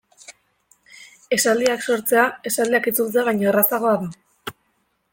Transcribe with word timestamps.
Esaldiak 1.37 1.85
sortzea 1.87 2.25
esaldiak 2.53 2.91
itzultzea 2.93 3.27
baino 3.31 3.49
errazagoa 3.55 3.97
da. 4.07 4.55